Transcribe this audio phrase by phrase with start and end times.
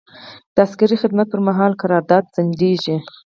[0.53, 2.97] د عسکري خدمت پر مهال قرارداد ځنډیږي.